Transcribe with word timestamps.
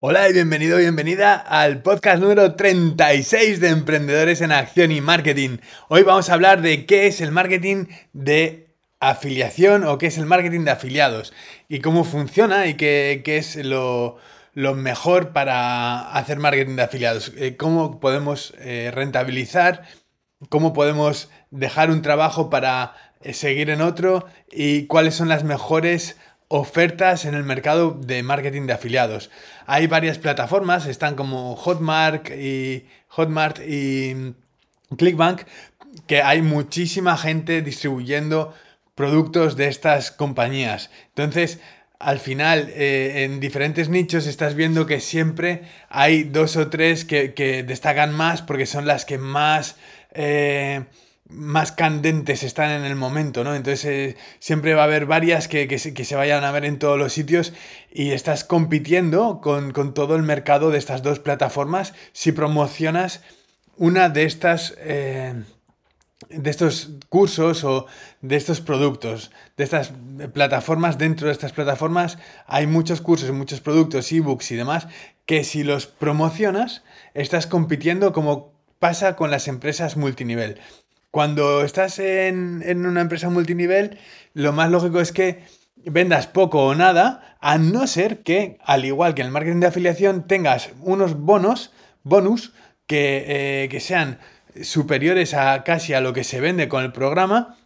Hola 0.00 0.28
y 0.28 0.32
bienvenido, 0.32 0.78
bienvenida 0.78 1.34
al 1.34 1.82
podcast 1.82 2.22
número 2.22 2.54
36 2.54 3.58
de 3.58 3.70
Emprendedores 3.70 4.40
en 4.42 4.52
Acción 4.52 4.92
y 4.92 5.00
Marketing. 5.00 5.56
Hoy 5.88 6.04
vamos 6.04 6.30
a 6.30 6.34
hablar 6.34 6.62
de 6.62 6.86
qué 6.86 7.08
es 7.08 7.20
el 7.20 7.32
marketing 7.32 7.86
de 8.12 8.68
afiliación 9.00 9.82
o 9.82 9.98
qué 9.98 10.06
es 10.06 10.16
el 10.16 10.26
marketing 10.26 10.60
de 10.60 10.70
afiliados 10.70 11.32
y 11.68 11.80
cómo 11.80 12.04
funciona 12.04 12.68
y 12.68 12.74
qué, 12.74 13.24
es 13.24 13.56
lo, 13.56 14.18
mejor 14.54 15.32
para 15.32 16.12
hacer 16.12 16.38
marketing 16.38 16.76
de 16.76 16.82
afiliados, 16.82 17.32
eh, 17.36 17.56
cómo 17.56 17.98
podemos 17.98 18.54
eh, 18.60 18.92
rentabilizar, 18.94 19.82
cómo 20.48 20.72
podemos 20.72 21.28
dejar 21.50 21.90
un 21.90 22.02
trabajo 22.02 22.50
para 22.50 22.94
eh, 23.20 23.34
seguir 23.34 23.68
en 23.68 23.80
otro 23.80 24.26
y 24.48 24.86
cuáles 24.86 25.16
son 25.16 25.28
las 25.28 25.42
mejores 25.42 26.16
ofertas 26.48 27.26
en 27.26 27.34
el 27.34 27.44
mercado 27.44 27.90
de 27.90 28.22
marketing 28.22 28.66
de 28.66 28.72
afiliados. 28.72 29.30
Hay 29.66 29.86
varias 29.86 30.18
plataformas, 30.18 30.86
están 30.86 31.14
como 31.14 31.54
Hotmart 31.56 32.30
y 32.30 32.86
Hotmart 33.08 33.60
y 33.66 34.34
Clickbank, 34.96 35.42
que 36.06 36.22
hay 36.22 36.42
muchísima 36.42 37.16
gente 37.16 37.62
distribuyendo 37.62 38.54
productos 38.94 39.56
de 39.56 39.68
estas 39.68 40.10
compañías. 40.10 40.90
Entonces, 41.08 41.60
al 41.98 42.18
final, 42.18 42.70
eh, 42.74 43.24
en 43.24 43.40
diferentes 43.40 43.88
nichos 43.88 44.26
estás 44.26 44.54
viendo 44.54 44.86
que 44.86 45.00
siempre 45.00 45.62
hay 45.88 46.24
dos 46.24 46.56
o 46.56 46.68
tres 46.68 47.04
que, 47.04 47.64
destacan 47.66 48.14
más 48.14 48.42
porque 48.42 48.66
son 48.66 48.86
las 48.86 49.04
que 49.04 49.18
más... 49.18 49.76
Eh, 50.12 50.84
más 51.28 51.72
candentes 51.72 52.42
están 52.42 52.70
en 52.70 52.84
el 52.84 52.96
momento, 52.96 53.44
¿no? 53.44 53.54
Entonces 53.54 53.84
eh, 53.84 54.16
siempre 54.38 54.74
va 54.74 54.82
a 54.82 54.84
haber 54.84 55.06
varias 55.06 55.46
que, 55.46 55.78
se, 55.78 56.16
vayan 56.16 56.44
a 56.44 56.52
ver 56.52 56.64
en 56.64 56.78
todos 56.78 56.98
los 56.98 57.12
sitios 57.12 57.52
y 57.92 58.12
estás 58.12 58.44
compitiendo 58.44 59.40
con, 59.40 59.72
todo 59.94 60.16
el 60.16 60.22
mercado 60.22 60.70
de 60.70 60.78
estas 60.78 61.02
dos 61.02 61.18
plataformas 61.18 61.94
si 62.12 62.32
promocionas 62.32 63.22
una 63.76 64.08
de 64.08 64.24
estas... 64.24 64.74
Eh, 64.78 65.34
de 66.30 66.50
estos 66.50 66.90
cursos 67.08 67.62
o 67.62 67.86
de 68.22 68.34
estos 68.34 68.60
productos, 68.60 69.30
de 69.56 69.62
estas 69.62 69.92
plataformas, 70.34 70.98
dentro 70.98 71.28
de 71.28 71.32
estas 71.32 71.52
plataformas 71.52 72.18
hay 72.48 72.66
muchos 72.66 73.00
cursos, 73.00 73.30
muchos 73.30 73.60
productos, 73.60 74.10
ebooks 74.10 74.50
y 74.50 74.56
demás, 74.56 74.88
que 75.26 75.44
si 75.44 75.62
los 75.62 75.86
promocionas, 75.86 76.82
estás 77.14 77.46
compitiendo 77.46 78.12
como 78.12 78.52
pasa 78.80 79.14
con 79.14 79.30
las 79.30 79.46
empresas 79.46 79.96
multinivel. 79.96 80.60
Cuando 81.10 81.62
estás 81.62 81.98
en, 81.98 82.62
una 82.86 83.00
empresa 83.00 83.30
multinivel, 83.30 83.98
lo 84.34 84.52
más 84.52 84.70
lógico 84.70 85.00
es 85.00 85.12
que 85.12 85.42
vendas 85.76 86.26
poco 86.26 86.66
o 86.66 86.74
nada, 86.74 87.38
a 87.40 87.56
no 87.56 87.86
ser 87.86 88.22
que, 88.22 88.58
al 88.62 88.84
igual 88.84 89.14
que 89.14 89.22
en 89.22 89.28
el 89.28 89.32
marketing 89.32 89.60
de 89.60 89.68
afiliación, 89.68 90.26
tengas 90.26 90.70
unos 90.80 91.18
bonos, 91.18 91.72
bonus, 92.02 92.52
que, 92.86 93.24
eh, 93.64 93.68
que 93.70 93.80
sean 93.80 94.18
superiores 94.62 95.32
a 95.32 95.64
casi 95.64 95.94
a 95.94 96.00
lo 96.00 96.12
que 96.12 96.24
se 96.24 96.40
vende 96.40 96.68
con 96.68 96.84
el 96.84 96.92
programa 96.92 97.56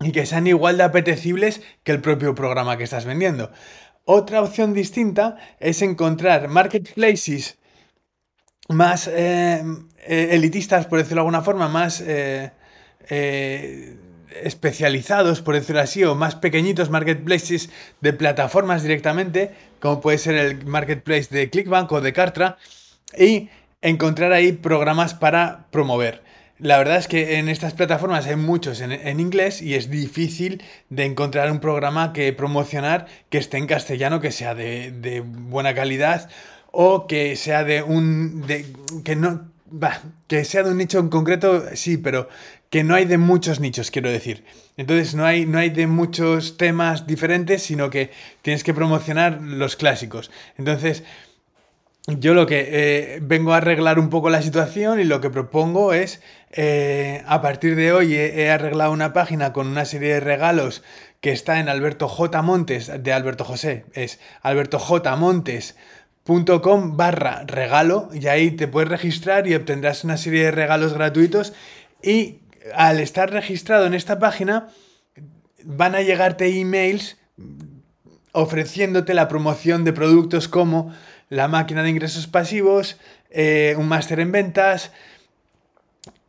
y 0.00 0.12
que 0.12 0.26
sean 0.26 0.46
igual 0.46 0.76
de 0.76 0.84
apetecibles 0.84 1.62
que 1.82 1.92
el 1.92 2.00
propio 2.00 2.34
programa 2.36 2.76
que 2.76 2.84
estás 2.84 3.04
vendiendo. 3.04 3.50
Otra 4.04 4.42
opción 4.42 4.74
distinta 4.74 5.36
es 5.58 5.82
encontrar 5.82 6.48
marketplaces 6.48 7.58
más 8.68 9.08
eh, 9.08 9.62
eh, 10.06 10.28
elitistas, 10.32 10.86
por 10.86 10.98
decirlo 10.98 11.16
de 11.16 11.20
alguna 11.22 11.42
forma, 11.42 11.68
más 11.68 12.02
especializados, 13.10 15.42
por 15.42 15.54
decirlo 15.54 15.80
así, 15.80 16.04
o 16.04 16.14
más 16.14 16.36
pequeñitos 16.36 16.90
marketplaces 16.90 17.70
de 18.00 18.12
plataformas 18.12 18.82
directamente, 18.82 19.50
como 19.80 20.00
puede 20.00 20.18
ser 20.18 20.36
el 20.36 20.66
marketplace 20.66 21.28
de 21.30 21.50
Clickbank 21.50 21.90
o 21.92 22.00
de 22.00 22.12
Cartra, 22.12 22.56
y 23.18 23.48
encontrar 23.82 24.32
ahí 24.32 24.52
programas 24.52 25.14
para 25.14 25.66
promover. 25.70 26.22
La 26.58 26.76
verdad 26.76 26.98
es 26.98 27.08
que 27.08 27.38
en 27.38 27.48
estas 27.48 27.72
plataformas 27.72 28.26
hay 28.26 28.36
muchos 28.36 28.82
en, 28.82 29.18
inglés 29.18 29.62
y 29.62 29.76
es 29.76 29.88
difícil 29.88 30.62
de 30.90 31.06
encontrar 31.06 31.50
un 31.50 31.58
programa 31.58 32.12
que 32.12 32.30
promocionar 32.34 33.06
que 33.30 33.38
esté 33.38 33.56
en 33.56 33.66
castellano, 33.66 34.20
que 34.20 34.30
sea 34.30 34.54
de, 34.54 35.22
buena 35.24 35.74
calidad 35.74 36.28
o 36.70 37.06
que 37.06 37.34
sea 37.36 37.64
de 37.64 37.82
un... 37.82 38.44
que 39.04 39.16
no... 39.16 39.49
que 40.26 40.44
sea 40.44 40.62
de 40.62 40.70
un 40.70 40.78
nicho 40.78 40.98
en 40.98 41.08
concreto, 41.08 41.64
sí, 41.74 41.96
pero 41.96 42.28
que 42.70 42.84
no 42.84 42.94
hay 42.94 43.04
de 43.04 43.18
muchos 43.18 43.60
nichos, 43.60 43.90
quiero 43.90 44.10
decir. 44.10 44.44
Entonces 44.76 45.14
no 45.14 45.24
hay, 45.24 45.44
no 45.44 45.58
hay 45.58 45.70
de 45.70 45.86
muchos 45.86 46.56
temas 46.56 47.06
diferentes, 47.06 47.62
sino 47.62 47.90
que 47.90 48.10
tienes 48.42 48.64
que 48.64 48.74
promocionar 48.74 49.40
los 49.42 49.76
clásicos. 49.76 50.30
Entonces, 50.56 51.02
yo 52.06 52.34
lo 52.34 52.46
que 52.46 52.68
eh, 52.70 53.18
vengo 53.22 53.52
a 53.52 53.58
arreglar 53.58 53.98
un 53.98 54.08
poco 54.08 54.30
la 54.30 54.40
situación 54.40 55.00
y 55.00 55.04
lo 55.04 55.20
que 55.20 55.30
propongo 55.30 55.92
es, 55.92 56.22
eh, 56.52 57.22
a 57.26 57.42
partir 57.42 57.76
de 57.76 57.92
hoy 57.92 58.14
he, 58.14 58.50
arreglado 58.50 58.92
una 58.92 59.12
página 59.12 59.52
con 59.52 59.66
una 59.66 59.84
serie 59.84 60.14
de 60.14 60.20
regalos 60.20 60.82
que 61.20 61.32
está 61.32 61.60
en 61.60 61.68
Alberto 61.68 62.08
J. 62.08 62.40
Montes, 62.42 62.90
de 63.02 63.12
Alberto 63.12 63.44
José, 63.44 63.84
es 63.92 64.18
albertojmontes.com 66.26 66.96
barra 66.96 67.44
regalo 67.46 68.08
y 68.12 68.26
ahí 68.26 68.50
te 68.52 68.68
puedes 68.68 68.88
registrar 68.88 69.46
y 69.46 69.54
obtendrás 69.54 70.04
una 70.04 70.16
serie 70.16 70.44
de 70.44 70.50
regalos 70.50 70.94
gratuitos 70.94 71.52
y 72.02 72.40
al 72.74 73.00
estar 73.00 73.30
registrado 73.30 73.86
en 73.86 73.94
esta 73.94 74.18
página, 74.18 74.68
van 75.64 75.94
a 75.94 76.02
llegarte 76.02 76.60
emails 76.60 77.16
ofreciéndote 78.32 79.14
la 79.14 79.28
promoción 79.28 79.84
de 79.84 79.92
productos 79.92 80.46
como 80.46 80.94
la 81.28 81.48
máquina 81.48 81.82
de 81.82 81.90
ingresos 81.90 82.26
pasivos, 82.26 82.98
eh, 83.30 83.74
un 83.78 83.88
máster 83.88 84.20
en 84.20 84.32
ventas, 84.32 84.92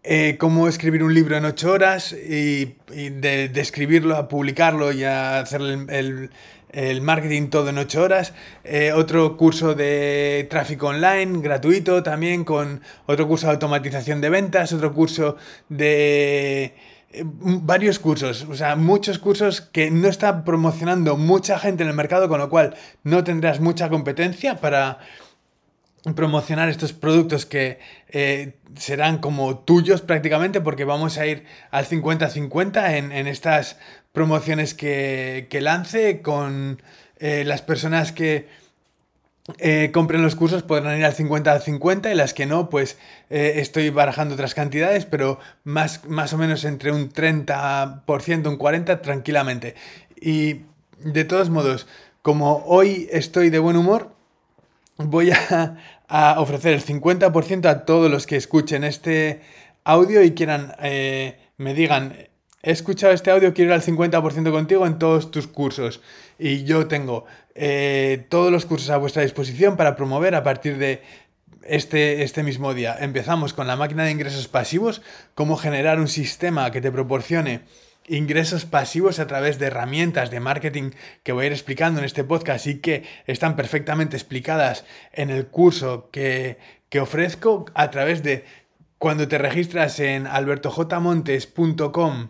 eh, 0.04 0.38
cómo 0.40 0.68
escribir 0.68 1.04
un 1.04 1.14
libro 1.14 1.38
en 1.38 1.46
ocho 1.46 1.72
horas 1.72 2.14
y, 2.14 2.78
de, 2.88 3.52
escribirlo 3.56 4.16
a 4.16 4.28
publicarlo 4.28 4.92
y 4.92 5.04
a 5.04 5.40
hacer 5.40 5.62
el 5.62 6.32
marketing 7.02 7.50
todo 7.50 7.70
en 7.70 7.78
8 7.78 8.02
horas, 8.02 8.34
eh, 8.64 8.92
otro 8.94 9.38
curso 9.38 9.76
de 9.76 10.48
tráfico 10.50 10.88
online 10.88 11.42
gratuito 11.42 12.04
también 12.04 12.44
con 12.44 12.82
otro 13.06 13.28
curso 13.28 13.48
de 13.48 13.54
automatización 13.54 14.22
de 14.22 14.30
ventas, 14.30 14.72
otro 14.74 14.94
curso 14.94 15.36
de 15.70 16.76
eh, 17.12 17.24
varios 17.26 18.00
cursos, 18.00 18.48
o 18.50 18.56
sea, 18.56 18.76
muchos 18.76 19.20
cursos 19.20 19.62
que 19.62 19.92
no 19.92 20.08
está 20.08 20.46
promocionando 20.46 21.18
mucha 21.18 21.60
gente 21.60 21.84
en 21.84 21.90
el 21.90 21.96
mercado, 21.96 22.30
con 22.30 22.40
lo 22.40 22.50
cual 22.50 22.76
no 23.04 23.24
tendrás 23.24 23.60
mucha 23.60 23.90
competencia 23.90 24.56
para 24.56 25.00
promocionar 26.16 26.70
estos 26.70 26.94
productos 26.94 27.46
que 27.46 27.80
eh, 28.10 28.56
serán 28.76 29.20
como 29.20 29.60
tuyos 29.60 30.02
prácticamente 30.02 30.60
porque 30.60 30.84
vamos 30.84 31.18
a 31.18 31.28
ir 31.28 31.46
al 31.70 31.86
50-50 31.86 32.98
en, 32.98 33.12
en, 33.12 33.28
estas 33.28 33.78
promociones 34.12 34.74
que, 34.74 35.48
lance 35.62 36.22
con 36.22 36.82
eh, 37.20 37.44
las 37.46 37.62
personas 37.62 38.12
que 38.12 38.48
eh, 39.60 39.92
compren 39.94 40.24
los 40.24 40.36
cursos 40.36 40.64
podrán 40.64 40.98
ir 40.98 41.06
al 41.06 41.16
50-50 41.16 42.12
y 42.12 42.16
las 42.16 42.34
que 42.34 42.48
no 42.48 42.70
pues 42.70 42.98
estoy 43.30 43.92
barajando 43.92 44.34
otras 44.34 44.56
cantidades 44.56 45.06
pero 45.06 45.40
más, 45.64 46.06
más 46.06 46.34
o 46.34 46.38
menos 46.38 46.64
entre 46.64 46.92
un 46.92 47.12
30% 47.12 48.48
un 48.48 48.58
40% 48.58 49.02
tranquilamente. 49.02 49.76
Y 50.20 50.62
de 51.00 51.26
todos 51.26 51.52
modos 51.52 51.88
como 52.24 52.64
hoy 52.66 53.08
estoy 53.12 53.52
de 53.52 53.60
buen 53.60 53.78
humor 53.78 54.21
voy 54.98 55.32
a, 55.32 56.36
ofrecer 56.40 56.74
el 56.74 56.84
50% 56.84 57.66
a 57.68 57.86
todos 57.86 58.12
los 58.12 58.28
que 58.28 58.36
escuchen 58.36 58.84
este 58.84 59.42
audio 59.84 60.24
y 60.24 60.32
quieran, 60.32 60.76
eh, 60.82 61.40
me 61.58 61.74
digan, 61.74 62.16
he 62.64 62.72
escuchado 62.72 63.14
este 63.14 63.32
audio, 63.32 63.54
quiero 63.54 63.72
ir 63.72 63.76
al 63.76 63.82
50% 63.82 64.52
contigo 64.52 64.86
en 64.86 65.00
todos 65.00 65.32
tus 65.32 65.48
cursos. 65.48 66.02
Y 66.38 66.64
yo 66.64 66.88
tengo 66.88 67.26
eh, 67.56 68.26
todos 68.30 68.52
los 68.52 68.66
cursos 68.66 68.90
a 68.90 68.98
vuestra 68.98 69.24
disposición 69.24 69.78
para 69.78 69.96
promover 69.96 70.36
a 70.36 70.44
partir 70.44 70.78
de 70.78 71.02
este, 71.64 72.24
este 72.24 72.44
mismo 72.44 72.74
día. 72.74 72.98
Empezamos 73.00 73.54
con 73.54 73.68
la 73.68 73.76
máquina 73.76 74.04
de 74.04 74.12
ingresos 74.12 74.48
pasivos, 74.48 75.02
cómo 75.36 75.58
generar 75.58 76.00
un 76.00 76.08
sistema 76.08 76.72
que 76.72 76.82
te 76.82 76.92
proporcione 76.92 77.62
ingresos 78.08 78.66
pasivos 78.66 79.20
a 79.20 79.28
través 79.28 79.60
de 79.60 79.68
herramientas 79.68 80.32
de 80.32 80.40
marketing 80.40 80.92
que 81.24 81.32
voy 81.32 81.44
a 81.44 81.48
ir 81.48 81.54
explicando 81.54 82.00
en 82.00 82.06
este 82.06 82.24
podcast 82.24 82.68
y 82.68 82.80
que 82.80 83.04
están 83.28 83.56
perfectamente 83.56 84.18
explicadas 84.18 84.86
en 85.14 85.30
el 85.30 85.48
curso 85.48 86.10
que, 86.12 86.58
ofrezco 87.00 87.66
a 87.74 87.90
través 87.90 88.24
de 88.24 88.44
cuando 88.98 89.28
te 89.28 89.38
registras 89.38 90.00
en 90.00 90.28
albertojmontes.com 90.28 92.30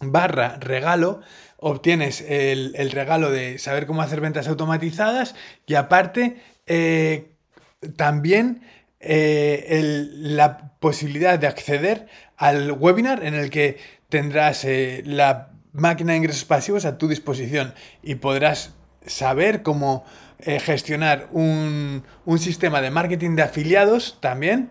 barra 0.00 0.56
regalo, 0.58 1.20
obtienes 1.56 2.20
el, 2.20 2.90
regalo 2.90 3.30
de 3.30 3.58
saber 3.58 3.86
cómo 3.86 4.02
hacer 4.02 4.20
ventas 4.20 4.48
automatizadas 4.48 5.34
y 5.66 5.74
aparte 5.74 6.36
eh, 6.66 7.30
también 7.96 8.62
eh, 9.00 10.04
la 10.12 10.72
posibilidad 10.80 11.38
de 11.38 11.46
acceder 11.46 12.08
al 12.36 12.72
webinar 12.72 13.24
en 13.24 13.34
el 13.34 13.50
que 13.50 13.78
tendrás 14.08 14.64
eh, 14.64 15.02
la 15.04 15.50
máquina 15.72 16.12
de 16.12 16.18
ingresos 16.18 16.44
pasivos 16.44 16.84
a 16.84 16.98
tu 16.98 17.08
disposición 17.08 17.74
y 18.02 18.16
podrás 18.16 18.74
saber 19.06 19.62
cómo 19.62 20.04
eh, 20.38 20.60
gestionar 20.60 21.28
un, 21.32 22.04
un 22.24 22.38
sistema 22.38 22.80
de 22.80 22.90
marketing 22.90 23.36
de 23.36 23.42
afiliados 23.42 24.18
también, 24.20 24.70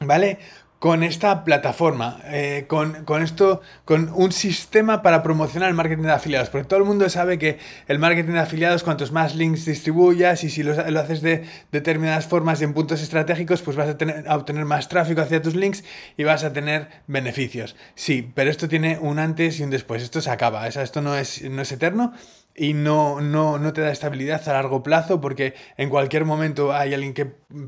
¿vale? 0.00 0.38
Con 0.78 1.02
esta 1.02 1.42
plataforma, 1.44 2.20
eh, 2.24 2.66
con, 2.68 3.22
esto, 3.22 3.62
con 3.84 4.10
un 4.14 4.30
sistema 4.30 5.02
para 5.02 5.22
promocionar 5.22 5.70
el 5.70 5.74
marketing 5.74 6.04
de 6.04 6.12
afiliados. 6.12 6.50
Porque 6.50 6.68
todo 6.68 6.78
el 6.78 6.84
mundo 6.84 7.08
sabe 7.08 7.38
que 7.38 7.58
el 7.88 7.98
marketing 7.98 8.32
de 8.32 8.40
afiliados, 8.40 8.84
cuantos 8.84 9.10
más 9.10 9.34
links 9.34 9.64
distribuyas 9.64 10.44
y 10.44 10.50
si 10.50 10.62
lo, 10.62 10.72
haces 10.72 11.22
de 11.22 11.44
determinadas 11.72 12.26
formas 12.26 12.60
y 12.60 12.64
en 12.64 12.74
puntos 12.74 13.02
estratégicos, 13.02 13.62
pues 13.62 13.76
vas 13.76 13.88
a, 13.88 14.30
a 14.30 14.36
obtener 14.36 14.64
más 14.66 14.88
tráfico 14.88 15.22
hacia 15.22 15.40
tus 15.40 15.54
links 15.54 15.82
y 16.16 16.24
vas 16.24 16.44
a 16.44 16.52
tener 16.52 16.88
beneficios. 17.06 17.74
Sí, 17.94 18.30
pero 18.34 18.50
esto 18.50 18.68
tiene 18.68 18.98
un 19.00 19.18
antes 19.18 19.58
y 19.60 19.62
un 19.62 19.70
después. 19.70 20.02
Esto 20.02 20.20
se 20.20 20.30
acaba. 20.30 20.68
esto 20.68 21.00
no 21.00 21.16
es, 21.16 21.42
no 21.42 21.62
es 21.62 21.72
eterno 21.72 22.12
y 22.56 22.72
no, 22.74 23.20
no, 23.20 23.58
no, 23.58 23.72
te 23.72 23.82
da 23.82 23.92
estabilidad 23.92 24.48
a 24.48 24.54
largo 24.54 24.82
plazo 24.82 25.20
porque 25.20 25.54
en 25.76 25.90
cualquier 25.90 26.24
momento 26.24 26.72
hay 26.72 26.94
alguien 26.94 27.14
que 27.14 27.26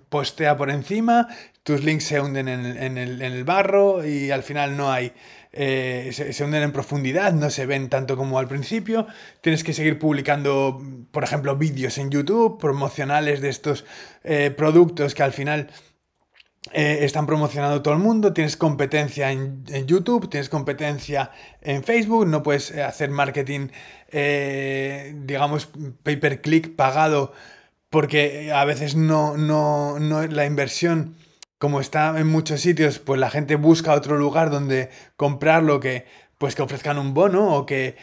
postea 0.09 0.57
por 0.57 0.71
encima, 0.71 1.29
tus 1.63 1.85
links 1.85 2.05
se 2.05 2.21
hunden 2.21 2.49
en 2.49 2.97
el, 2.99 3.45
barro 3.45 4.07
y 4.07 4.31
al 4.31 4.43
final 4.43 4.77
no 4.77 4.91
hay... 4.91 5.13
Eh, 5.53 6.11
se, 6.13 6.45
hunden 6.45 6.63
en 6.63 6.73
profundidad, 6.73 7.33
no 7.33 7.51
se 7.51 7.67
ven 7.67 7.89
tanto 7.89 8.17
como 8.17 8.39
al 8.39 8.49
principio. 8.49 9.07
Tienes 9.41 9.65
que 9.65 9.73
seguir 9.73 9.99
publicando, 9.99 10.81
por 11.11 11.25
ejemplo, 11.25 11.57
vídeos 11.57 11.99
en 11.99 12.11
YouTube 12.11 12.59
promocionales 12.59 13.41
de 13.41 13.49
estos 13.49 13.85
eh, 14.25 14.51
productos 14.57 15.15
que 15.15 15.23
al 15.23 15.33
final 15.33 15.71
eh, 16.73 16.99
están 17.03 17.27
promocionando 17.27 17.83
todo 17.83 17.95
el 17.95 18.01
mundo, 18.01 18.33
tienes 18.33 18.57
competencia 18.57 19.33
en, 19.33 19.65
YouTube, 19.87 20.29
tienes 20.29 20.49
competencia 20.49 21.31
en 21.63 21.83
Facebook, 21.83 22.27
no 22.27 22.43
puedes 22.43 22.71
eh, 22.71 22.83
hacer 22.83 23.11
marketing, 23.11 23.69
eh, 24.11 25.15
digamos, 25.25 25.71
pay 26.03 26.17
per 26.17 26.41
click 26.41 26.77
pagado 26.77 27.33
porque 27.91 28.53
a 28.53 28.65
veces 28.67 28.97
no, 28.97 29.37
no, 29.37 29.99
no 29.99 30.27
la 30.27 30.45
inversión, 30.45 31.17
como 31.59 31.81
está 31.81 32.19
en 32.19 32.27
muchos 32.27 32.61
sitios, 32.61 32.99
pues 32.99 33.19
la 33.19 33.31
gente 33.31 33.57
busca 33.57 33.95
otro 33.95 34.19
lugar 34.19 34.51
donde 34.51 34.91
comprar 35.17 35.63
lo 35.63 35.81
que, 35.81 36.07
pues 36.37 36.55
que 36.55 36.63
ofrezcan 36.63 36.99
un 36.99 37.15
bono 37.15 37.55
o 37.55 37.65
que, 37.65 37.97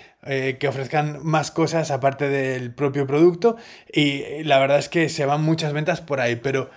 que 0.60 0.68
ofrezcan 0.68 1.20
más 1.24 1.52
cosas 1.52 1.92
aparte 1.92 2.30
del 2.30 2.74
propio 2.74 3.06
producto. 3.06 3.58
Y 3.94 4.44
la 4.44 4.58
verdad 4.58 4.80
es 4.80 4.90
que 4.90 5.08
se 5.08 5.26
van 5.28 5.44
muchas 5.44 5.72
ventas 5.72 6.02
por 6.02 6.20
ahí, 6.20 6.36
pero 6.36 6.72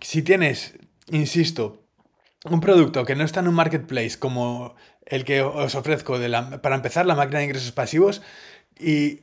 si 0.00 0.22
tienes 0.22 0.74
insisto, 1.10 1.82
un 2.44 2.60
producto 2.60 3.04
que 3.04 3.16
no 3.16 3.24
está 3.24 3.40
en 3.40 3.48
un 3.48 3.54
marketplace 3.54 4.18
como 4.18 4.74
el 5.06 5.24
que 5.24 5.42
os 5.42 5.74
ofrezco 5.74 6.18
de 6.18 6.28
la, 6.28 6.62
para 6.62 6.76
empezar 6.76 7.06
la 7.06 7.14
máquina 7.14 7.38
de 7.38 7.46
ingresos 7.46 7.72
pasivos 7.72 8.22
y 8.78 9.20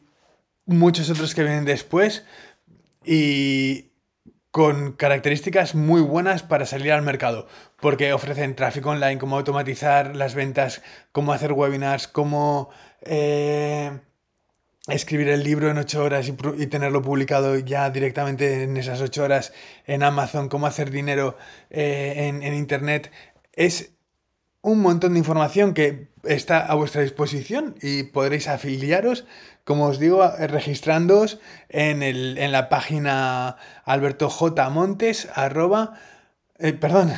muchos 0.66 1.10
otros 1.10 1.36
que 1.36 1.44
vienen 1.44 1.66
después 1.66 2.26
y 3.04 3.92
con 4.52 4.92
características 4.94 5.76
muy 5.76 6.02
buenas 6.02 6.44
para 6.44 6.66
salir 6.66 6.92
al 6.92 7.02
mercado, 7.02 7.48
porque 7.80 8.12
ofrecen 8.14 8.56
tráfico 8.56 8.90
online, 8.90 9.18
cómo 9.18 9.38
automatizar 9.38 10.16
las 10.16 10.36
ventas, 10.36 10.82
cómo 11.12 11.34
hacer 11.34 11.54
webinars, 11.54 12.08
cómo... 12.08 12.70
Eh, 13.02 13.98
escribir 14.88 15.30
el 15.30 15.44
libro 15.44 15.70
en 15.70 15.78
ocho 15.78 16.04
horas 16.04 16.28
y, 16.28 16.68
tenerlo 16.68 17.02
publicado 17.02 17.58
ya 17.58 17.90
directamente 17.90 18.64
en 18.64 18.76
esas 18.78 19.02
ocho 19.02 19.24
horas 19.24 19.54
en 19.86 20.04
Amazon, 20.04 20.50
cómo 20.50 20.66
hacer 20.66 20.90
dinero 20.90 21.38
eh, 21.70 22.32
en, 22.42 22.54
Internet, 22.54 23.12
es 23.54 23.92
un 24.62 24.80
montón 24.80 25.14
de 25.14 25.20
información 25.20 25.74
que 25.74 26.10
está 26.24 26.66
a 26.66 26.76
vuestra 26.76 27.02
disposición 27.02 27.76
y 27.82 28.04
podréis 28.04 28.48
afiliaros, 28.48 29.26
como 29.64 29.86
os 29.86 30.00
digo, 30.00 30.28
registrándoos 30.38 31.40
en, 31.70 32.02
el, 32.04 32.38
en 32.38 32.52
la 32.52 32.70
página 32.70 33.58
albertojmontes 33.86 35.28
eh, 36.64 36.74
perdón, 36.74 37.12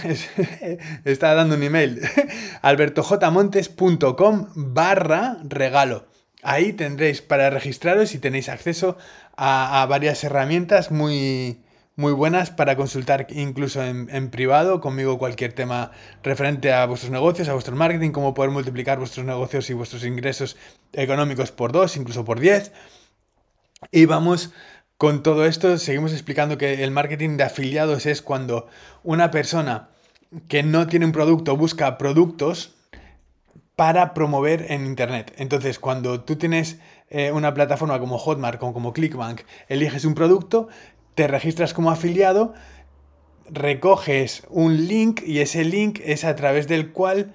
estaba 1.06 1.34
dando 1.34 1.56
un 1.56 1.64
email. 1.64 2.02
albertojmontes.com 2.62 4.48
barra 4.56 5.38
regalo. 5.44 6.13
Ahí 6.44 6.74
tendréis 6.74 7.22
para 7.22 7.50
registraros 7.50 8.14
y 8.14 8.20
tenéis 8.20 8.50
acceso 8.50 8.98
a, 9.38 9.86
varias 9.90 10.24
herramientas 10.26 10.92
muy, 10.92 11.62
muy 11.96 12.12
buenas 12.12 12.52
para 12.52 12.76
consultar 12.76 13.28
incluso 13.30 13.82
en, 13.82 14.30
privado 14.30 14.82
conmigo 14.82 15.18
cualquier 15.18 15.54
tema 15.54 15.92
referente 16.22 16.74
a 16.74 16.86
vuestros 16.86 17.12
negocios, 17.12 17.48
a 17.48 17.54
vuestro 17.54 17.76
marketing, 17.78 18.12
cómo 18.12 18.34
poder 18.34 18.52
multiplicar 18.52 19.00
vuestros 19.00 19.26
negocios 19.26 19.70
y 19.70 19.74
vuestros 19.74 20.04
ingresos 20.04 20.58
económicos 20.92 21.52
por 21.52 21.72
dos, 21.72 21.96
incluso 21.96 22.26
por 22.26 22.42
diez. 22.42 22.74
Y 23.92 24.06
vamos 24.06 24.52
con 24.98 25.24
todo 25.24 25.46
esto, 25.46 25.78
seguimos 25.78 26.12
explicando 26.12 26.58
que 26.58 26.84
el 26.84 26.92
marketing 26.92 27.38
de 27.38 27.44
afiliados 27.44 28.06
es 28.06 28.22
cuando 28.22 28.68
una 29.04 29.32
persona 29.32 29.90
que 30.48 30.62
no 30.64 30.88
tiene 30.88 31.06
un 31.06 31.12
producto 31.14 31.56
busca 31.56 31.98
productos 31.98 32.76
para 33.76 34.14
promover 34.14 34.72
en 34.72 34.86
Internet. 34.86 35.34
Entonces, 35.38 35.80
cuando 35.80 36.22
tú 36.22 36.36
tienes 36.36 36.78
eh, 37.10 37.32
una 37.32 37.54
plataforma 37.54 38.00
como 38.00 38.18
Hotmart 38.18 38.62
o 38.62 38.74
como 38.74 38.94
Clickbank, 38.94 39.42
eliges 39.68 40.06
un 40.06 40.14
producto, 40.14 40.68
te 41.16 41.28
registras 41.28 41.74
como 41.74 41.92
afiliado, 41.92 42.54
recoges 43.50 44.44
un 44.50 44.88
link 44.88 45.22
y 45.26 45.40
ese 45.40 45.64
link 45.64 46.00
es 46.04 46.24
a 46.24 46.36
través 46.36 46.68
del 46.68 46.92
cual 46.92 47.34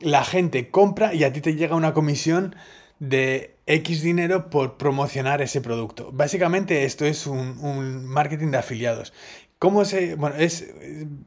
la 0.00 0.24
gente 0.24 0.70
compra 0.70 1.14
y 1.14 1.24
a 1.24 1.32
ti 1.32 1.40
te 1.40 1.56
llega 1.56 1.74
una 1.74 1.94
comisión 1.94 2.54
de 3.00 3.56
X 3.66 4.02
dinero 4.02 4.50
por 4.50 4.76
promocionar 4.76 5.42
ese 5.42 5.60
producto. 5.60 6.10
Básicamente 6.12 6.84
esto 6.84 7.04
es 7.04 7.26
un, 7.26 8.06
marketing 8.06 8.50
de 8.50 8.58
afiliados. 8.58 9.12
¿Cómo 9.58 9.84
se...? 9.84 10.14
Bueno, 10.14 10.36
es 10.36 10.72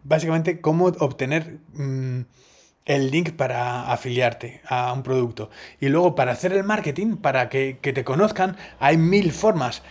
básicamente 0.04 0.62
cómo 0.62 0.86
obtener... 0.86 1.60
Mm, 1.74 2.22
el 2.86 3.12
link 3.12 3.32
para 3.32 3.92
afiliarte 3.92 4.62
a 4.68 4.92
un 4.94 5.04
producto. 5.04 5.50
Y 5.80 5.90
luego 5.90 6.16
para 6.16 6.32
hacer 6.32 6.54
el 6.54 6.64
marketing, 6.64 7.18
para 7.18 7.50
que, 7.50 7.74
te 7.82 8.04
conozcan, 8.04 8.58
hay 8.80 8.98
mil 8.98 9.32
formas. 9.32 9.84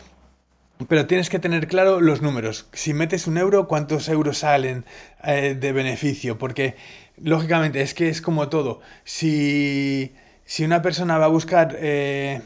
Pero 0.88 1.06
tienes 1.06 1.28
que 1.28 1.38
tener 1.38 1.66
claro 1.68 2.00
los 2.00 2.22
números. 2.22 2.68
Si 2.72 2.94
metes 2.94 3.26
un 3.26 3.36
euro, 3.36 3.68
¿cuántos 3.68 4.08
euros 4.08 4.38
salen 4.38 4.84
eh, 5.24 5.54
de 5.58 5.72
beneficio? 5.72 6.38
Porque, 6.38 6.74
lógicamente, 7.22 7.82
es 7.82 7.92
que 7.92 8.08
es 8.08 8.22
como 8.22 8.48
todo. 8.48 8.80
Si, 9.04 10.14
si 10.44 10.64
una 10.64 10.80
persona 10.80 11.18
va 11.18 11.26
a 11.26 11.28
buscar 11.28 11.76
eh, 11.78 12.40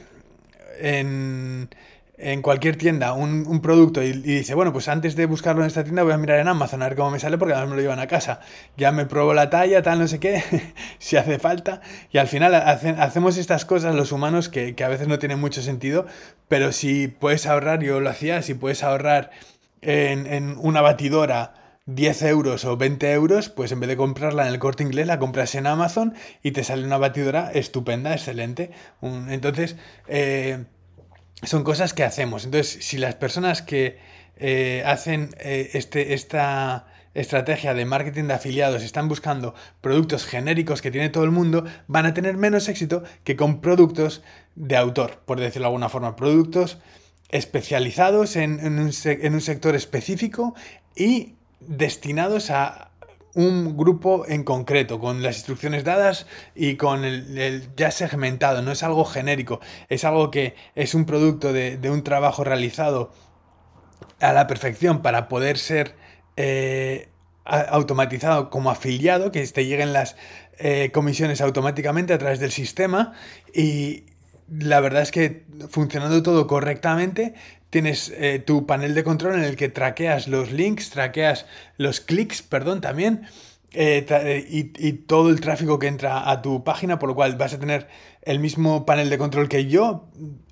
en 0.80 1.68
en 2.16 2.42
cualquier 2.42 2.76
tienda 2.76 3.12
un, 3.12 3.60
producto 3.60 4.02
y, 4.02 4.12
dice, 4.12 4.54
bueno, 4.54 4.72
pues 4.72 4.88
antes 4.88 5.16
de 5.16 5.26
buscarlo 5.26 5.62
en 5.62 5.66
esta 5.66 5.82
tienda 5.82 6.02
voy 6.02 6.12
a 6.12 6.18
mirar 6.18 6.38
en 6.38 6.48
Amazon 6.48 6.82
a 6.82 6.88
ver 6.88 6.96
cómo 6.96 7.10
me 7.10 7.18
sale 7.18 7.38
porque 7.38 7.54
además 7.54 7.70
me 7.70 7.76
lo 7.76 7.82
llevan 7.82 7.98
a 7.98 8.06
casa. 8.06 8.40
Ya 8.76 8.92
me 8.92 9.06
pruebo 9.06 9.34
la 9.34 9.50
talla, 9.50 9.82
tal, 9.82 9.98
no 9.98 10.06
sé 10.06 10.20
qué, 10.20 10.42
si 10.98 11.16
hace 11.16 11.38
falta. 11.38 11.80
Y 12.12 12.18
al 12.18 12.28
final 12.28 12.54
hacemos 12.54 13.36
estas 13.36 13.64
cosas 13.64 13.94
los 13.94 14.12
humanos 14.12 14.48
que, 14.48 14.74
a 14.84 14.88
veces 14.88 15.08
no 15.08 15.18
tienen 15.18 15.40
mucho 15.40 15.62
sentido, 15.62 16.06
pero 16.48 16.72
si 16.72 17.08
puedes 17.08 17.46
ahorrar, 17.46 17.82
yo 17.82 18.00
lo 18.00 18.10
hacía, 18.10 18.42
si 18.42 18.54
puedes 18.54 18.82
ahorrar 18.82 19.30
en, 19.80 20.26
en 20.26 20.56
una 20.58 20.82
batidora 20.82 21.54
10 21.86 22.22
euros 22.22 22.64
o 22.64 22.76
20 22.76 23.12
euros, 23.12 23.50
pues 23.50 23.72
en 23.72 23.80
vez 23.80 23.88
de 23.88 23.96
comprarla 23.96 24.46
en 24.46 24.54
el 24.54 24.58
corte 24.58 24.82
inglés, 24.82 25.06
la 25.06 25.18
compras 25.18 25.54
en 25.54 25.66
Amazon 25.66 26.14
y 26.42 26.52
te 26.52 26.64
sale 26.64 26.84
una 26.84 26.96
batidora 26.96 27.50
estupenda, 27.52 28.12
excelente. 28.12 28.70
entonces, 29.02 29.76
eh, 30.08 30.64
son 31.46 31.64
cosas 31.64 31.94
que 31.94 32.04
hacemos. 32.04 32.44
Entonces, 32.44 32.84
si 32.84 32.98
las 32.98 33.14
personas 33.14 33.62
que 33.62 33.98
eh, 34.36 34.82
hacen 34.86 35.30
eh, 35.38 35.70
este, 35.74 36.14
esta 36.14 36.86
estrategia 37.14 37.74
de 37.74 37.84
marketing 37.84 38.24
de 38.24 38.34
afiliados 38.34 38.82
están 38.82 39.08
buscando 39.08 39.54
productos 39.80 40.26
genéricos 40.26 40.82
que 40.82 40.90
tiene 40.90 41.08
todo 41.08 41.24
el 41.24 41.30
mundo, 41.30 41.64
van 41.86 42.06
a 42.06 42.14
tener 42.14 42.36
menos 42.36 42.68
éxito 42.68 43.04
que 43.22 43.36
con 43.36 43.60
productos 43.60 44.22
de 44.56 44.76
autor, 44.76 45.22
por 45.24 45.38
decirlo 45.38 45.66
de 45.66 45.68
alguna 45.68 45.88
forma, 45.88 46.16
productos 46.16 46.78
especializados 47.30 48.36
en, 48.36 48.60
en 48.60 49.34
un 49.34 49.40
sector 49.40 49.74
específico 49.74 50.54
y 50.96 51.34
destinados 51.60 52.50
a 52.50 52.90
un 53.34 53.76
grupo 53.76 54.24
en 54.28 54.44
concreto, 54.44 55.00
con 55.00 55.22
las 55.22 55.36
instrucciones 55.36 55.84
dadas 55.84 56.26
y 56.54 56.76
con 56.76 57.04
el, 57.04 57.68
ya 57.76 57.90
segmentado, 57.90 58.62
no 58.62 58.72
es 58.72 58.82
algo 58.82 59.04
genérico, 59.04 59.60
es 59.88 60.04
algo 60.04 60.30
que 60.30 60.54
es 60.74 60.94
un 60.94 61.04
producto 61.04 61.52
de, 61.52 61.78
un 61.90 62.02
trabajo 62.02 62.44
realizado 62.44 63.12
a 64.20 64.32
la 64.32 64.46
perfección 64.46 65.02
para 65.02 65.28
poder 65.28 65.58
ser 65.58 65.96
eh, 66.36 67.08
automatizado 67.44 68.50
como 68.50 68.70
afiliado, 68.70 69.32
que 69.32 69.44
te 69.46 69.66
lleguen 69.66 69.92
las 69.92 70.16
eh, 70.58 70.90
comisiones 70.92 71.40
automáticamente 71.40 72.12
a 72.12 72.18
través 72.18 72.38
del 72.38 72.52
sistema 72.52 73.12
y 73.52 74.04
la 74.48 74.80
verdad 74.80 75.02
es 75.02 75.10
que 75.10 75.44
funcionando 75.70 76.22
todo 76.22 76.46
correctamente 76.46 77.34
tienes 77.74 78.14
eh, 78.16 78.38
tu 78.38 78.66
panel 78.66 78.94
de 78.94 79.02
control 79.02 79.34
en 79.34 79.42
el 79.42 79.56
que 79.56 79.68
traqueas 79.68 80.28
los 80.28 80.52
links, 80.52 80.90
traqueas 80.90 81.44
los 81.76 81.98
clics, 81.98 82.40
perdón, 82.40 82.80
también, 82.80 83.22
eh, 83.72 84.06
eh, 84.08 84.46
y, 84.48 84.92
todo 84.92 85.28
el 85.28 85.40
tráfico 85.40 85.80
que 85.80 85.88
entra 85.88 86.30
a 86.30 86.40
tu 86.40 86.62
página, 86.62 87.00
por 87.00 87.08
lo 87.08 87.16
cual 87.16 87.34
vas 87.34 87.52
a 87.52 87.58
tener 87.58 87.88
el 88.22 88.38
mismo 88.38 88.86
panel 88.86 89.10
de 89.10 89.18
control 89.18 89.48
que 89.48 89.66
yo 89.66 90.04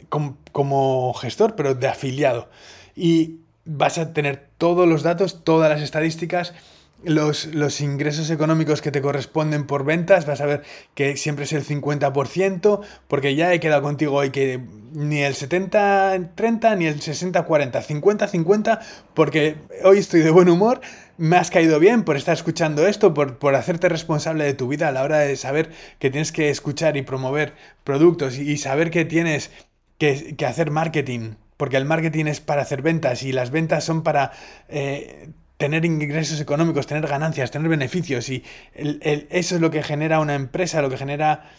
como, 0.09 1.15
gestor, 1.15 1.55
pero 1.55 1.77
de 1.77 1.87
afiliado. 1.87 2.51
y 2.97 3.37
vas 3.65 3.99
a 3.99 4.13
tener 4.13 4.49
todos 4.59 4.89
los 4.89 5.05
datos, 5.05 5.45
todas 5.45 5.71
las 5.71 5.81
estadísticas, 5.81 6.55
los, 7.05 7.47
los, 7.47 7.81
ingresos 7.81 8.31
económicos 8.31 8.83
que 8.83 8.91
te 8.91 9.03
corresponden 9.03 9.67
por 9.67 9.85
ventas, 9.85 10.27
vas 10.27 10.41
a 10.41 10.47
ver 10.47 10.63
que 10.95 11.17
siempre 11.17 11.45
es 11.45 11.53
el 11.53 11.65
50%, 11.65 12.81
porque 13.09 13.35
ya 13.35 13.53
he 13.53 13.61
quedado 13.61 13.83
contigo 13.83 14.17
hoy 14.17 14.31
que 14.31 14.61
ni 14.93 15.23
el 15.23 15.35
70-30 15.35 16.77
ni 16.77 16.87
el 16.87 17.01
60-40, 17.01 17.83
50-50, 17.83 18.81
porque 19.15 19.57
hoy 19.85 19.99
estoy 19.99 20.21
de 20.21 20.31
buen 20.31 20.49
humor, 20.49 20.81
me 21.17 21.37
has 21.37 21.51
caído 21.51 21.79
bien 21.79 22.05
por 22.05 22.17
estar 22.17 22.35
escuchando 22.35 22.87
esto, 22.87 23.15
por, 23.15 23.39
por 23.39 23.55
hacerte 23.55 23.89
responsable 23.89 24.45
de 24.45 24.55
tu 24.55 24.69
vida 24.69 24.89
a 24.89 24.93
la 24.93 25.03
hora 25.03 25.19
de 25.19 25.37
saber 25.37 25.71
que 25.99 26.11
tienes 26.11 26.33
que 26.33 26.51
escuchar 26.51 26.97
y 26.97 27.03
promover 27.03 27.55
productos 27.85 28.39
y, 28.39 28.57
saber 28.57 28.91
que 28.91 29.05
tienes 29.05 29.51
que, 29.99 30.37
que 30.37 30.47
hacer 30.47 30.71
marketing 30.71 31.35
porque 31.63 31.77
el 31.77 31.85
marketing 31.85 32.27
es 32.27 32.41
para 32.41 32.63
hacer 32.63 32.83
ventas 32.83 33.23
y 33.23 33.31
las 33.31 33.53
ventas 33.53 33.85
son 33.85 34.03
para 34.03 34.33
eh, 34.69 35.29
tener 35.63 35.85
ingresos 35.85 36.41
económicos, 36.41 36.89
tener 36.89 37.07
ganancias, 37.07 37.53
tener 37.53 37.69
beneficios 37.69 38.29
y 38.31 38.43
eso 38.75 39.55
es 39.55 39.61
lo 39.61 39.71
que 39.71 39.85
genera 39.85 40.19
una 40.19 40.35
empresa, 40.35 40.83
lo 40.83 40.91
que 40.91 40.97
genera 40.97 41.53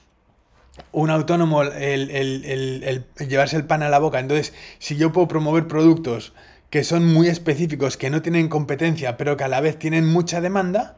un 0.92 1.10
autónomo, 1.10 1.64
el, 1.64 3.06
llevarse 3.26 3.56
el 3.56 3.64
pan 3.64 3.82
a 3.82 3.88
la 3.88 4.00
boca. 4.00 4.20
Entonces, 4.20 4.54
si 4.78 4.98
yo 4.98 5.14
puedo 5.14 5.30
promover 5.30 5.68
productos 5.68 6.34
que 6.70 6.84
son 6.84 7.14
muy 7.14 7.30
específicos, 7.30 7.96
que 7.96 8.10
no 8.10 8.22
tienen 8.22 8.50
competencia, 8.50 9.16
pero 9.16 9.38
que 9.38 9.46
a 9.46 9.48
la 9.48 9.62
vez 9.62 9.80
tienen 9.80 10.06
mucha 10.06 10.42
demanda, 10.42 10.98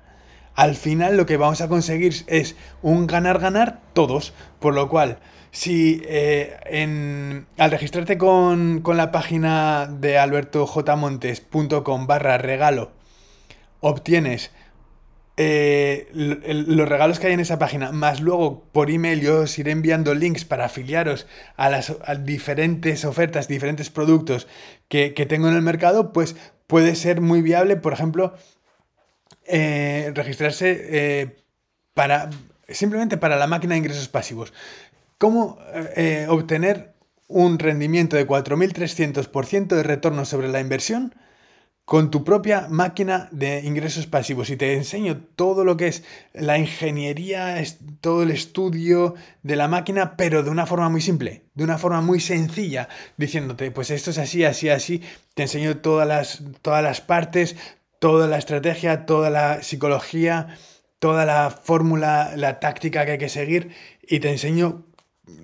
al 0.56 0.74
final 0.74 1.16
lo 1.16 1.28
que 1.28 1.38
vamos 1.38 1.62
a 1.62 1.68
conseguir 1.68 2.24
es 2.26 2.56
un 2.82 3.06
ganar-ganar 3.06 3.82
todos. 3.94 4.34
Por 4.60 4.74
lo 4.74 4.90
cual, 4.90 5.20
si 5.56 6.02
eh, 6.04 7.46
al 7.58 7.72
registrarte 7.72 8.18
con, 8.18 8.84
la 8.86 9.14
página 9.14 9.88
de 9.88 10.18
albertojmontes.com 10.18 12.08
barra 12.08 12.38
regalo 12.38 12.92
obtienes 13.80 14.52
eh, 15.38 16.10
los 16.14 16.90
regalos 16.90 17.20
que 17.20 17.28
hay 17.28 17.34
en 17.34 17.40
esa 17.40 17.58
página, 17.58 17.94
más 17.94 18.20
luego 18.20 18.66
por 18.74 18.92
email 18.92 19.22
yo 19.22 19.42
os 19.42 19.58
iré 19.58 19.72
enviando 19.72 20.14
links 20.14 20.44
para 20.44 20.66
afiliaros 20.66 21.26
a 21.56 21.70
las 21.70 21.96
diferentes 22.24 23.06
ofertas, 23.06 23.48
diferentes 23.48 23.90
productos 23.90 24.48
que, 24.90 25.12
tengo 25.12 25.48
en 25.48 25.56
el 25.56 25.62
mercado, 25.62 26.12
pues 26.12 26.36
puede 26.68 26.96
ser 26.96 27.22
muy 27.22 27.42
viable, 27.42 27.78
por 27.78 27.94
ejemplo, 27.94 28.34
eh, 29.46 30.12
registrarse 30.14 31.38
para 31.94 32.30
simplemente 32.70 33.18
para 33.18 33.36
la 33.36 33.48
máquina 33.48 33.74
de 33.74 33.80
ingresos 33.80 34.08
pasivos. 34.08 34.54
¿Cómo 35.18 35.58
eh, 35.96 36.28
obtener 36.30 36.94
un 37.28 37.58
rendimiento 37.58 38.18
de 38.18 38.28
4.300% 38.28 39.68
de 39.68 39.84
retorno 39.84 40.26
sobre 40.26 40.50
la 40.50 40.60
inversión 40.60 41.16
con 41.86 42.12
tu 42.12 42.24
propia 42.24 42.68
máquina 42.70 43.30
de 43.32 43.62
ingresos 43.62 44.08
pasivos? 44.08 44.50
Y 44.50 44.58
te 44.58 44.74
enseño 44.74 45.22
todo 45.36 45.64
lo 45.64 45.78
que 45.78 45.88
es 45.88 46.04
la 46.34 46.58
ingeniería, 46.58 47.64
todo 48.02 48.24
el 48.24 48.32
estudio 48.32 49.16
de 49.42 49.56
la 49.56 49.70
máquina, 49.70 50.18
pero 50.18 50.44
de 50.44 50.50
una 50.50 50.66
forma 50.66 50.90
muy 50.90 51.00
simple, 51.00 51.46
de 51.54 51.64
una 51.64 51.78
forma 51.78 52.02
muy 52.02 52.20
sencilla, 52.20 52.90
diciéndote, 53.16 53.72
pues 53.72 53.92
esto 53.92 54.12
es 54.12 54.18
así, 54.18 54.44
así, 54.44 54.68
así. 54.68 55.02
Te 55.34 55.44
enseño 55.44 55.78
todas 55.78 56.08
las, 56.08 56.44
todas 56.62 56.84
las 56.84 57.00
partes, 57.00 57.56
toda 58.00 58.28
la 58.28 58.38
estrategia, 58.38 59.06
toda 59.06 59.30
la 59.30 59.64
psicología 59.64 60.58
toda 61.00 61.26
la 61.26 61.52
fórmula, 61.52 62.34
la 62.36 62.60
táctica 62.60 63.06
que 63.06 63.12
hay 63.12 63.18
que 63.20 63.30
seguir 63.30 63.76
y 64.02 64.22
te 64.22 64.32
enseño 64.32 64.86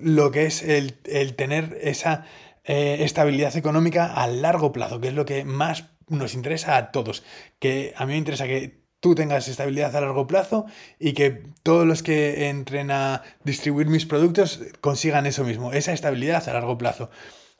lo 0.00 0.30
que 0.30 0.46
es 0.46 0.62
el, 0.62 0.94
tener 1.34 1.78
esa 1.80 2.24
eh, 2.64 2.98
estabilidad 3.00 3.56
económica 3.56 4.06
a 4.06 4.26
largo 4.26 4.72
plazo, 4.72 5.00
que 5.00 5.08
es 5.08 5.14
lo 5.14 5.24
que 5.24 5.44
más 5.44 5.90
nos 6.08 6.34
interesa 6.34 6.76
a 6.76 6.92
todos. 6.92 7.24
Que 7.58 7.94
a 7.96 8.06
mí 8.06 8.12
me 8.12 8.18
interesa 8.18 8.46
que 8.46 8.82
tú 9.00 9.14
tengas 9.14 9.48
estabilidad 9.48 9.94
a 9.96 10.00
largo 10.00 10.26
plazo 10.26 10.66
y 10.98 11.12
que 11.12 11.42
todos 11.62 11.86
los 11.86 12.02
que 12.02 12.48
entren 12.48 12.90
a 12.92 13.22
distribuir 13.44 13.88
mis 13.88 14.06
productos 14.06 14.60
consigan 14.80 15.26
eso 15.26 15.42
mismo, 15.42 15.72
esa 15.72 15.92
estabilidad 15.92 16.48
a 16.48 16.52
largo 16.52 16.78
plazo. 16.78 17.10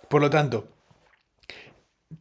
Por 0.09 0.21
lo 0.21 0.31
tanto, 0.31 0.69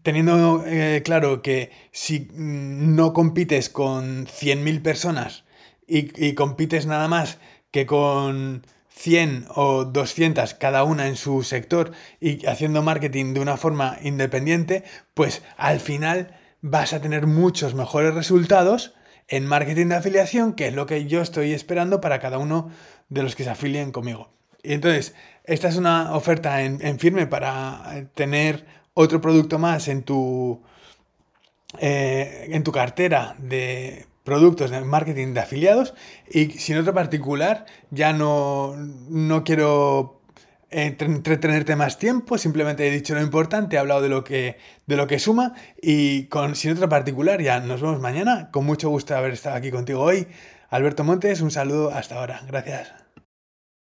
teniendo 0.02 0.64
eh, 0.66 1.02
claro 1.06 1.44
que 1.44 1.72
si 1.92 2.30
no 2.34 3.14
compites 3.14 3.70
con 3.70 4.26
100.000 4.26 4.82
personas 4.82 5.44
y, 5.88 6.26
y 6.26 6.34
compites 6.34 6.88
nada 6.88 7.08
más 7.08 7.38
que 7.70 7.86
con 7.86 8.66
100 9.02 9.48
o 9.56 9.86
200 9.86 10.54
cada 10.54 10.84
una 10.84 11.08
en 11.08 11.16
su 11.16 11.42
sector 11.42 11.92
y 12.20 12.46
haciendo 12.46 12.84
marketing 12.84 13.34
de 13.34 13.40
una 13.40 13.58
forma 13.58 13.98
independiente, 14.04 14.84
pues 15.16 15.42
al 15.58 15.80
final 15.80 16.38
vas 16.62 16.94
a 16.94 17.02
tener 17.02 17.26
muchos 17.26 17.74
mejores 17.74 18.14
resultados 18.14 18.94
en 19.28 19.48
marketing 19.48 19.88
de 19.88 19.96
afiliación, 19.96 20.54
que 20.54 20.68
es 20.68 20.76
lo 20.76 20.86
que 20.86 21.08
yo 21.08 21.22
estoy 21.22 21.54
esperando 21.54 22.00
para 22.00 22.20
cada 22.20 22.38
uno 22.38 22.70
de 23.10 23.24
los 23.24 23.36
que 23.36 23.44
se 23.44 23.50
afilien 23.50 23.92
conmigo. 23.92 24.30
Y 24.62 24.74
entonces, 24.74 25.16
esta 25.46 25.70
es 25.70 25.78
una 25.78 26.14
oferta 26.14 26.62
en, 26.62 27.00
firme 27.00 27.26
para 27.26 28.08
tener 28.14 28.68
otro 28.94 29.20
producto 29.20 29.58
más 29.58 29.88
en 29.88 30.04
tu, 30.04 30.62
eh, 31.80 32.50
en 32.52 32.64
tu 32.64 32.72
cartera 32.72 33.36
de 33.40 34.06
productos 34.24 34.72
de 34.72 34.82
marketing 34.82 35.34
de 35.34 35.40
afiliados 35.40 35.94
y 36.30 36.52
sin 36.52 36.78
otro 36.78 36.94
particular 36.94 37.66
ya 37.90 38.14
no, 38.14 38.76
no 38.76 39.44
quiero 39.44 40.22
entretenerte 40.72 41.76
más 41.76 41.98
tiempo, 41.98 42.38
simplemente 42.38 42.88
he 42.88 42.92
dicho 42.92 43.14
lo 43.14 43.22
importante, 43.22 43.76
he 43.76 43.80
hablado 43.80 44.02
de 44.02 44.10
lo 44.10 44.24
que, 44.24 44.58
de 44.88 44.96
lo 44.96 45.06
que 45.06 45.20
suma 45.20 45.54
y 45.82 46.26
con, 46.26 46.56
sin 46.56 46.72
otro 46.72 46.88
particular 46.88 47.42
ya 47.42 47.60
nos 47.60 47.82
vemos 47.82 48.00
mañana. 48.00 48.50
Con 48.52 48.66
mucho 48.66 48.90
gusto 48.90 49.16
haber 49.16 49.34
estado 49.34 49.58
aquí 49.58 49.70
contigo 49.70 50.02
hoy. 50.02 50.28
Alberto 50.70 51.04
Montes, 51.04 51.42
un 51.42 51.52
saludo 51.52 51.92
hasta 51.92 52.16
ahora. 52.16 52.42
Gracias. 52.48 53.11